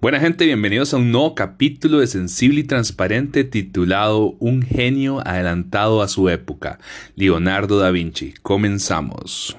Buena 0.00 0.20
gente, 0.20 0.44
bienvenidos 0.46 0.94
a 0.94 0.96
un 0.96 1.12
nuevo 1.12 1.34
capítulo 1.34 1.98
de 1.98 2.06
Sensible 2.06 2.60
y 2.60 2.64
Transparente 2.64 3.44
titulado 3.44 4.36
Un 4.38 4.62
genio 4.62 5.20
adelantado 5.26 6.02
a 6.02 6.08
su 6.08 6.28
época, 6.28 6.78
Leonardo 7.14 7.78
da 7.78 7.90
Vinci. 7.90 8.34
Comenzamos. 8.42 9.56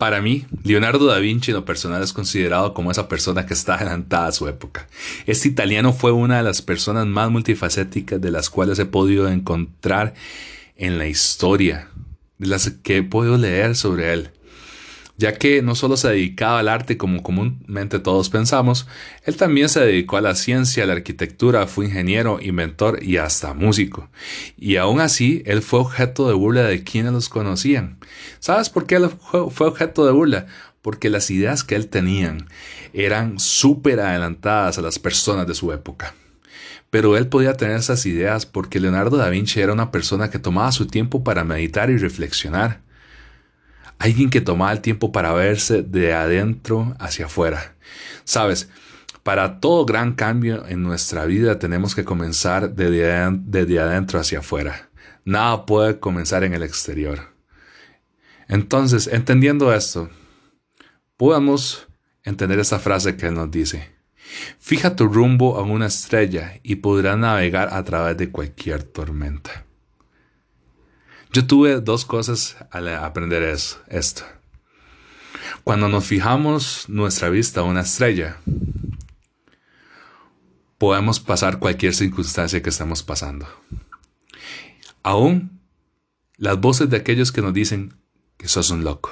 Para 0.00 0.22
mí, 0.22 0.46
Leonardo 0.64 1.04
da 1.04 1.18
Vinci 1.18 1.50
en 1.50 1.58
lo 1.58 1.66
personal 1.66 2.02
es 2.02 2.14
considerado 2.14 2.72
como 2.72 2.90
esa 2.90 3.06
persona 3.06 3.44
que 3.44 3.52
está 3.52 3.74
adelantada 3.74 4.28
a 4.28 4.32
su 4.32 4.48
época. 4.48 4.88
Este 5.26 5.46
italiano 5.46 5.92
fue 5.92 6.10
una 6.10 6.38
de 6.38 6.42
las 6.42 6.62
personas 6.62 7.06
más 7.06 7.30
multifacéticas 7.30 8.18
de 8.18 8.30
las 8.30 8.48
cuales 8.48 8.78
he 8.78 8.86
podido 8.86 9.28
encontrar 9.28 10.14
en 10.78 10.96
la 10.96 11.06
historia, 11.06 11.90
de 12.38 12.46
las 12.46 12.70
que 12.82 12.96
he 12.96 13.02
podido 13.02 13.36
leer 13.36 13.76
sobre 13.76 14.14
él 14.14 14.30
ya 15.20 15.34
que 15.34 15.60
no 15.60 15.74
solo 15.74 15.98
se 15.98 16.08
dedicaba 16.08 16.60
al 16.60 16.68
arte 16.68 16.96
como 16.96 17.22
comúnmente 17.22 17.98
todos 17.98 18.30
pensamos, 18.30 18.86
él 19.24 19.36
también 19.36 19.68
se 19.68 19.80
dedicó 19.80 20.16
a 20.16 20.22
la 20.22 20.34
ciencia, 20.34 20.84
a 20.84 20.86
la 20.86 20.94
arquitectura, 20.94 21.66
fue 21.66 21.84
ingeniero, 21.84 22.40
inventor 22.40 23.02
y 23.02 23.18
hasta 23.18 23.52
músico. 23.52 24.08
Y 24.56 24.76
aún 24.76 24.98
así, 24.98 25.42
él 25.44 25.60
fue 25.60 25.80
objeto 25.80 26.26
de 26.26 26.32
burla 26.32 26.62
de 26.62 26.82
quienes 26.84 27.12
los 27.12 27.28
conocían. 27.28 27.98
¿Sabes 28.38 28.70
por 28.70 28.86
qué 28.86 28.94
él 28.94 29.10
fue 29.50 29.66
objeto 29.66 30.06
de 30.06 30.12
burla? 30.12 30.46
Porque 30.80 31.10
las 31.10 31.30
ideas 31.30 31.64
que 31.64 31.74
él 31.74 31.88
tenía 31.88 32.38
eran 32.94 33.38
súper 33.38 34.00
adelantadas 34.00 34.78
a 34.78 34.82
las 34.82 34.98
personas 34.98 35.46
de 35.46 35.54
su 35.54 35.70
época. 35.70 36.14
Pero 36.88 37.18
él 37.18 37.26
podía 37.26 37.58
tener 37.58 37.76
esas 37.76 38.06
ideas 38.06 38.46
porque 38.46 38.80
Leonardo 38.80 39.18
da 39.18 39.28
Vinci 39.28 39.60
era 39.60 39.74
una 39.74 39.92
persona 39.92 40.30
que 40.30 40.38
tomaba 40.38 40.72
su 40.72 40.86
tiempo 40.86 41.22
para 41.22 41.44
meditar 41.44 41.90
y 41.90 41.98
reflexionar 41.98 42.80
alguien 44.00 44.30
que 44.30 44.40
tomaba 44.40 44.72
el 44.72 44.80
tiempo 44.80 45.12
para 45.12 45.32
verse 45.34 45.82
de 45.82 46.14
adentro 46.14 46.96
hacia 46.98 47.26
afuera. 47.26 47.76
Sabes, 48.24 48.70
para 49.22 49.60
todo 49.60 49.84
gran 49.84 50.14
cambio 50.14 50.66
en 50.66 50.82
nuestra 50.82 51.26
vida 51.26 51.58
tenemos 51.58 51.94
que 51.94 52.02
comenzar 52.02 52.74
desde, 52.74 53.78
adentro 53.78 54.18
hacia 54.18 54.38
afuera. 54.38 54.88
Nada 55.26 55.66
puede 55.66 56.00
comenzar 56.00 56.44
en 56.44 56.54
el 56.54 56.62
exterior. 56.62 57.34
Entonces, 58.48 59.06
entendiendo 59.06 59.72
esto, 59.72 60.08
podemos 61.18 61.86
entender 62.24 62.58
esa 62.58 62.78
frase 62.78 63.18
que 63.18 63.30
nos 63.30 63.50
dice. 63.50 63.90
Fija 64.58 64.96
tu 64.96 65.08
rumbo 65.08 65.58
a 65.58 65.62
una 65.62 65.86
estrella 65.86 66.58
y 66.62 66.76
podrás 66.76 67.18
navegar 67.18 67.68
a 67.72 67.84
través 67.84 68.16
de 68.16 68.30
cualquier 68.30 68.82
tormenta. 68.82 69.66
Yo 71.32 71.46
tuve 71.46 71.80
dos 71.80 72.04
cosas 72.04 72.56
al 72.72 72.88
aprender 72.88 73.42
esto. 73.44 74.22
Cuando 75.62 75.88
nos 75.88 76.04
fijamos 76.04 76.88
nuestra 76.88 77.28
vista 77.28 77.60
a 77.60 77.64
una 77.64 77.82
estrella, 77.82 78.38
podemos 80.76 81.20
pasar 81.20 81.60
cualquier 81.60 81.94
circunstancia 81.94 82.62
que 82.62 82.70
estemos 82.70 83.04
pasando. 83.04 83.46
Aún 85.04 85.60
las 86.36 86.58
voces 86.60 86.90
de 86.90 86.96
aquellos 86.96 87.30
que 87.30 87.42
nos 87.42 87.54
dicen 87.54 87.94
que 88.36 88.48
sos 88.48 88.70
un 88.70 88.82
loco. 88.82 89.10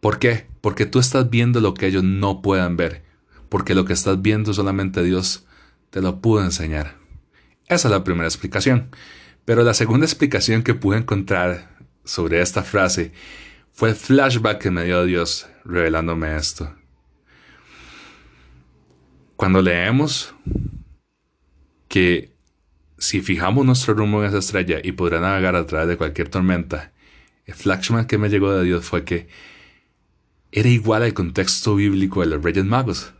¿Por 0.00 0.18
qué? 0.18 0.46
Porque 0.62 0.86
tú 0.86 0.98
estás 0.98 1.28
viendo 1.28 1.60
lo 1.60 1.74
que 1.74 1.88
ellos 1.88 2.04
no 2.04 2.40
puedan 2.40 2.78
ver. 2.78 3.04
Porque 3.50 3.74
lo 3.74 3.84
que 3.84 3.92
estás 3.92 4.22
viendo 4.22 4.54
solamente 4.54 5.02
Dios 5.02 5.44
te 5.90 6.00
lo 6.00 6.22
pudo 6.22 6.42
enseñar. 6.42 6.96
Esa 7.66 7.88
es 7.88 7.92
la 7.92 8.02
primera 8.02 8.28
explicación. 8.28 8.90
Pero 9.50 9.64
la 9.64 9.74
segunda 9.74 10.06
explicación 10.06 10.62
que 10.62 10.74
pude 10.74 10.98
encontrar 10.98 11.76
sobre 12.04 12.40
esta 12.40 12.62
frase 12.62 13.10
fue 13.72 13.88
el 13.88 13.96
flashback 13.96 14.58
que 14.62 14.70
me 14.70 14.84
dio 14.84 15.04
Dios 15.04 15.48
revelándome 15.64 16.36
esto. 16.36 16.72
Cuando 19.34 19.60
leemos 19.60 20.36
que 21.88 22.32
si 22.96 23.22
fijamos 23.22 23.66
nuestro 23.66 23.94
rumbo 23.94 24.22
en 24.22 24.28
esa 24.28 24.38
estrella 24.38 24.78
y 24.84 24.92
podrá 24.92 25.18
navegar 25.18 25.56
a 25.56 25.66
través 25.66 25.88
de 25.88 25.96
cualquier 25.96 26.28
tormenta, 26.28 26.92
el 27.44 27.54
flashback 27.54 28.06
que 28.06 28.18
me 28.18 28.28
llegó 28.28 28.52
de 28.52 28.62
Dios 28.64 28.84
fue 28.84 29.02
que 29.02 29.26
era 30.52 30.68
igual 30.68 31.02
al 31.02 31.12
contexto 31.12 31.74
bíblico 31.74 32.20
de 32.20 32.28
los 32.28 32.40
Reyes 32.40 32.66
Magos. 32.66 33.14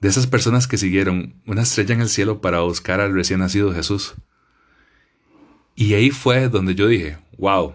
De 0.00 0.08
esas 0.08 0.26
personas 0.26 0.66
que 0.66 0.76
siguieron 0.76 1.40
una 1.46 1.62
estrella 1.62 1.94
en 1.94 2.00
el 2.00 2.08
cielo 2.08 2.40
para 2.40 2.62
buscar 2.62 3.00
al 3.00 3.14
recién 3.14 3.38
nacido 3.38 3.72
Jesús. 3.72 4.16
Y 5.74 5.94
ahí 5.94 6.10
fue 6.10 6.48
donde 6.48 6.74
yo 6.74 6.86
dije, 6.86 7.18
wow, 7.38 7.74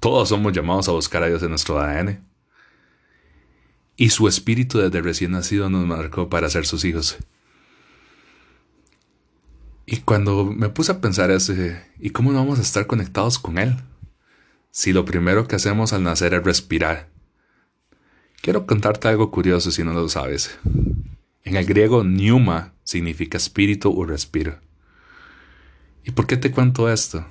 todos 0.00 0.28
somos 0.28 0.52
llamados 0.52 0.88
a 0.88 0.92
buscar 0.92 1.22
a 1.22 1.28
Dios 1.28 1.42
en 1.42 1.50
nuestro 1.50 1.78
ADN. 1.78 2.24
Y 3.96 4.10
su 4.10 4.26
espíritu 4.26 4.78
desde 4.78 5.00
recién 5.00 5.32
nacido 5.32 5.70
nos 5.70 5.86
marcó 5.86 6.28
para 6.28 6.50
ser 6.50 6.66
sus 6.66 6.84
hijos. 6.84 7.16
Y 9.86 9.98
cuando 9.98 10.44
me 10.46 10.70
puse 10.70 10.92
a 10.92 11.00
pensar 11.00 11.30
eso, 11.30 11.52
¿y 12.00 12.10
cómo 12.10 12.32
no 12.32 12.38
vamos 12.38 12.58
a 12.58 12.62
estar 12.62 12.86
conectados 12.86 13.38
con 13.38 13.58
Él? 13.58 13.76
Si 14.70 14.92
lo 14.92 15.04
primero 15.04 15.46
que 15.46 15.56
hacemos 15.56 15.92
al 15.92 16.02
nacer 16.02 16.34
es 16.34 16.42
respirar. 16.42 17.08
Quiero 18.40 18.66
contarte 18.66 19.08
algo 19.08 19.30
curioso 19.30 19.70
si 19.70 19.84
no 19.84 19.92
lo 19.92 20.08
sabes. 20.08 20.58
En 21.44 21.56
el 21.56 21.64
griego, 21.66 22.02
pneuma 22.02 22.72
significa 22.82 23.36
espíritu 23.36 23.90
o 23.90 24.04
respiro. 24.04 24.58
¿Y 26.04 26.10
por 26.10 26.26
qué 26.26 26.36
te 26.36 26.50
cuento 26.50 26.90
esto? 26.90 27.24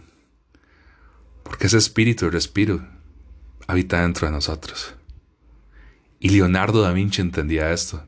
Porque 1.44 1.68
ese 1.68 1.78
espíritu 1.78 2.26
y 2.26 2.30
respiro 2.30 2.86
habita 3.68 4.02
dentro 4.02 4.28
de 4.28 4.34
nosotros. 4.34 4.96
Y 6.20 6.30
Leonardo 6.30 6.82
da 6.82 6.92
Vinci 6.92 7.22
entendía 7.22 7.72
esto, 7.72 8.06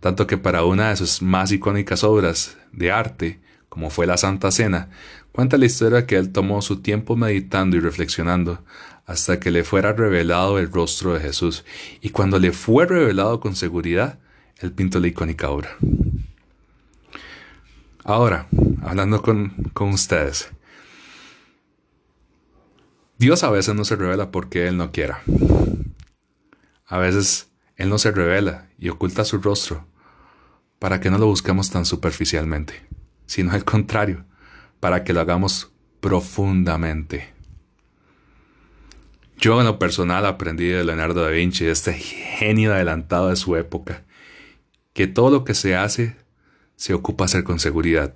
tanto 0.00 0.26
que 0.26 0.38
para 0.38 0.64
una 0.64 0.90
de 0.90 0.96
sus 0.96 1.20
más 1.20 1.50
icónicas 1.50 2.04
obras 2.04 2.56
de 2.72 2.92
arte, 2.92 3.40
como 3.68 3.90
fue 3.90 4.06
la 4.06 4.16
Santa 4.16 4.50
Cena, 4.50 4.90
cuenta 5.32 5.58
la 5.58 5.66
historia 5.66 6.06
que 6.06 6.16
él 6.16 6.30
tomó 6.30 6.62
su 6.62 6.80
tiempo 6.80 7.16
meditando 7.16 7.76
y 7.76 7.80
reflexionando 7.80 8.64
hasta 9.06 9.40
que 9.40 9.50
le 9.50 9.64
fuera 9.64 9.94
revelado 9.94 10.58
el 10.58 10.70
rostro 10.70 11.14
de 11.14 11.20
Jesús, 11.20 11.64
y 12.02 12.10
cuando 12.10 12.38
le 12.38 12.52
fue 12.52 12.86
revelado 12.86 13.40
con 13.40 13.56
seguridad, 13.56 14.18
él 14.58 14.72
pintó 14.72 15.00
la 15.00 15.08
icónica 15.08 15.48
obra. 15.48 15.76
Ahora, 18.04 18.48
hablando 18.82 19.22
con, 19.22 19.54
ustedes. 19.92 20.50
Dios 23.18 23.42
a 23.42 23.50
veces 23.50 23.74
no 23.74 23.84
se 23.84 23.96
revela 23.96 24.30
porque 24.30 24.68
Él 24.68 24.76
no 24.76 24.92
quiera. 24.92 25.22
A 26.86 26.98
veces 26.98 27.50
Él 27.76 27.88
no 27.88 27.98
se 27.98 28.12
revela 28.12 28.68
y 28.78 28.88
oculta 28.88 29.24
su 29.24 29.38
rostro 29.38 29.86
para 30.78 31.00
que 31.00 31.10
no 31.10 31.18
lo 31.18 31.26
busquemos 31.26 31.70
tan 31.70 31.84
superficialmente, 31.84 32.86
sino 33.26 33.52
al 33.52 33.64
contrario, 33.64 34.24
para 34.80 35.02
que 35.04 35.12
lo 35.12 35.20
hagamos 35.20 35.72
profundamente. 36.00 37.32
Yo 39.36 39.60
en 39.60 39.66
lo 39.66 39.78
personal 39.78 40.26
aprendí 40.26 40.66
de 40.66 40.84
Leonardo 40.84 41.22
da 41.22 41.30
Vinci, 41.30 41.66
este 41.66 41.92
genio 41.94 42.72
adelantado 42.72 43.28
de 43.28 43.36
su 43.36 43.54
época, 43.56 44.04
que 44.92 45.06
todo 45.06 45.30
lo 45.30 45.44
que 45.44 45.54
se 45.54 45.76
hace 45.76 46.16
se 46.74 46.94
ocupa 46.94 47.24
hacer 47.24 47.44
con 47.44 47.58
seguridad. 47.58 48.14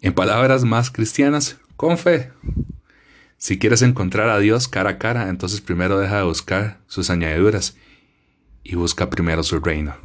En 0.00 0.12
palabras 0.14 0.64
más 0.64 0.90
cristianas, 0.90 1.58
con 1.76 1.98
fe. 1.98 2.32
Si 3.38 3.58
quieres 3.58 3.82
encontrar 3.82 4.28
a 4.30 4.38
Dios 4.38 4.68
cara 4.68 4.90
a 4.90 4.98
cara, 4.98 5.28
entonces 5.28 5.60
primero 5.60 5.98
deja 5.98 6.18
de 6.18 6.24
buscar 6.24 6.80
sus 6.86 7.10
añadiduras 7.10 7.76
y 8.62 8.74
busca 8.74 9.10
primero 9.10 9.42
su 9.42 9.60
reino. 9.60 9.96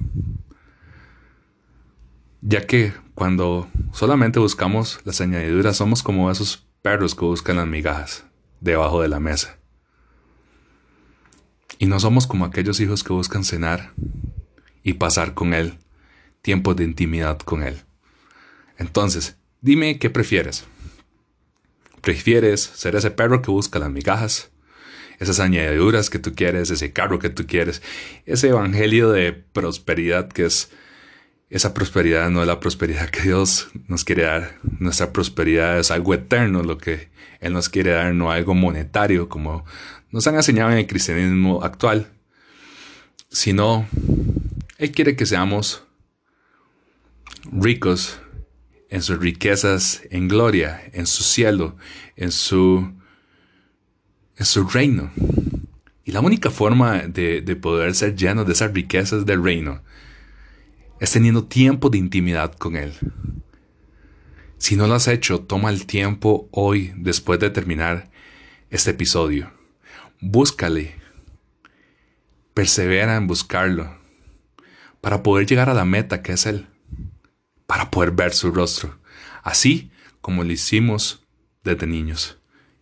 Ya 2.42 2.66
que 2.66 2.94
cuando 3.16 3.70
solamente 3.94 4.40
buscamos 4.40 5.00
las 5.06 5.22
añadiduras 5.22 5.78
somos 5.78 6.04
como 6.04 6.30
esos 6.30 6.68
perros 6.82 7.16
que 7.16 7.26
buscan 7.26 7.58
las 7.58 7.68
migajas 7.68 8.26
debajo 8.60 9.02
de 9.02 9.08
la 9.08 9.20
mesa. 9.20 9.58
Y 11.78 11.86
no 11.86 12.00
somos 12.00 12.28
como 12.28 12.46
aquellos 12.46 12.80
hijos 12.80 13.04
que 13.04 13.14
buscan 13.14 13.44
cenar 13.44 13.92
y 14.84 14.94
pasar 14.94 15.34
con 15.34 15.54
Él 15.54 15.78
tiempos 16.42 16.76
de 16.76 16.84
intimidad 16.84 17.40
con 17.40 17.64
Él. 17.64 17.82
Entonces, 18.78 19.38
dime 19.62 20.00
qué 20.00 20.10
prefieres. 20.10 20.66
¿Prefieres 22.02 22.62
ser 22.62 22.96
ese 22.96 23.12
perro 23.12 23.42
que 23.42 23.52
busca 23.52 23.80
las 23.80 23.92
migajas? 23.92 24.52
Esas 25.20 25.40
añadiduras 25.40 26.10
que 26.10 26.18
tú 26.18 26.34
quieres, 26.34 26.72
ese 26.72 26.92
carro 26.92 27.20
que 27.20 27.30
tú 27.30 27.46
quieres, 27.46 27.84
ese 28.26 28.50
evangelio 28.50 29.12
de 29.12 29.34
prosperidad 29.34 30.28
que 30.28 30.46
es 30.46 30.72
esa 31.52 31.74
prosperidad 31.74 32.30
no 32.30 32.42
es 32.42 32.48
la 32.48 32.62
prosperidad 32.62 33.10
que 33.10 33.24
Dios 33.24 33.68
nos 33.88 34.06
quiere 34.06 34.24
dar. 34.24 34.58
Nuestra 34.80 35.12
prosperidad 35.12 35.78
es 35.80 35.92
algo 35.92 36.14
eterno, 36.14 36.64
lo 36.64 36.78
que 36.78 37.10
Él 37.42 37.52
nos 37.52 37.68
quiere 37.68 37.92
dar, 37.92 38.16
no 38.16 38.32
algo 38.32 38.56
monetario 38.56 39.28
como 39.28 39.66
nos 40.12 40.26
han 40.28 40.36
enseñado 40.36 40.72
en 40.72 40.78
el 40.78 40.88
cristianismo 40.88 41.62
actual, 41.62 42.08
sino 43.30 43.86
Él 44.78 44.92
quiere 44.92 45.18
que 45.18 45.26
seamos 45.26 45.84
ricos 47.52 48.21
en 48.92 49.02
sus 49.02 49.18
riquezas, 49.20 50.02
en 50.12 50.28
gloria, 50.28 50.84
en 50.92 51.08
su 51.08 51.24
cielo, 51.24 51.78
en 52.18 52.32
su, 52.32 52.92
en 54.36 54.46
su 54.46 54.68
reino. 54.68 55.12
Y 56.04 56.12
la 56.12 56.20
única 56.20 56.52
forma 56.52 57.00
de, 57.08 57.42
de 57.42 57.56
poder 57.56 57.96
ser 57.96 58.16
lleno 58.16 58.44
de 58.44 58.52
esas 58.52 58.74
riquezas 58.74 59.26
del 59.26 59.42
reino 59.42 59.82
es 61.00 61.12
teniendo 61.12 61.46
tiempo 61.46 61.90
de 61.90 61.98
intimidad 62.00 62.54
con 62.54 62.76
Él. 62.76 62.94
Si 64.58 64.76
no 64.76 64.88
lo 64.88 64.96
has 64.96 65.08
hecho, 65.08 65.40
toma 65.40 65.70
el 65.70 65.86
tiempo 65.86 66.50
hoy, 66.52 66.94
después 66.98 67.40
de 67.40 67.50
terminar 67.50 68.12
este 68.70 68.92
episodio. 68.92 69.52
Búscale. 70.20 70.96
Persevera 72.54 73.16
en 73.16 73.26
buscarlo. 73.26 73.98
Para 75.00 75.24
poder 75.24 75.48
llegar 75.48 75.70
a 75.70 75.74
la 75.74 75.86
meta 75.86 76.22
que 76.22 76.34
es 76.34 76.46
Él. 76.46 76.68
Para 77.72 77.90
poder 77.90 78.12
ver 78.12 78.34
su 78.34 78.52
rostro. 78.52 79.00
Así 79.44 79.92
como 80.20 80.44
lo 80.44 80.52
hicimos 80.52 81.24
desde 81.64 81.88
niños. 81.88 82.38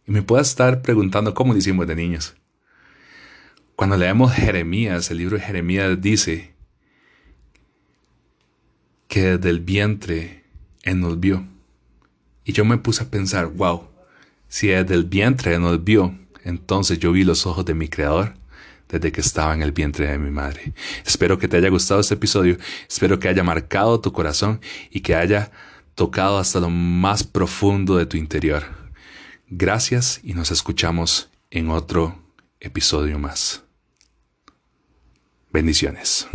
Y 0.08 0.12
me 0.12 0.24
puedes 0.24 0.48
estar 0.48 0.82
preguntando 0.82 1.36
cómo 1.36 1.54
lo 1.54 1.60
hicimos 1.60 1.86
de 1.86 1.96
niños. 1.96 2.36
Cuando 3.76 3.98
leemos 3.98 4.34
Jeremías, 4.34 5.12
el 5.12 5.20
libro 5.20 5.38
de 5.38 5.44
Jeremías 5.44 6.02
dice 6.02 6.56
que 9.08 9.38
desde 9.38 9.52
el 9.52 9.60
vientre 9.60 10.44
Él 10.82 11.02
nos 11.02 11.20
vio. 11.20 11.46
Y 12.44 12.54
yo 12.54 12.66
me 12.66 12.80
puse 12.80 13.04
a 13.04 13.12
pensar, 13.12 13.46
wow, 13.46 13.90
si 14.48 14.70
desde 14.70 14.96
el 14.96 15.04
vientre 15.04 15.54
Él 15.54 15.62
nos 15.62 15.84
vio, 15.84 16.18
entonces 16.44 16.98
yo 16.98 17.12
vi 17.12 17.24
los 17.24 17.46
ojos 17.46 17.64
de 17.64 17.76
mi 17.76 17.90
Creador 17.90 18.39
desde 18.90 19.12
que 19.12 19.22
estaba 19.22 19.54
en 19.54 19.62
el 19.62 19.72
vientre 19.72 20.08
de 20.08 20.18
mi 20.18 20.32
madre. 20.32 20.74
Espero 21.06 21.38
que 21.38 21.48
te 21.48 21.58
haya 21.58 21.70
gustado 21.70 22.02
este 22.02 22.16
episodio, 22.16 22.58
espero 22.90 23.20
que 23.20 23.30
haya 23.30 23.44
marcado 23.44 24.02
tu 24.02 24.12
corazón 24.12 24.60
y 24.90 25.02
que 25.02 25.16
haya 25.16 25.52
tocado 25.96 26.40
hasta 26.40 26.60
lo 26.60 26.70
más 26.70 27.24
profundo 27.24 27.96
de 27.98 28.06
tu 28.06 28.18
interior. 28.18 28.64
Gracias 29.48 30.20
y 30.24 30.34
nos 30.34 30.52
escuchamos 30.52 31.30
en 31.52 31.70
otro 31.70 32.20
episodio 32.60 33.20
más. 33.20 33.64
Bendiciones. 35.52 36.28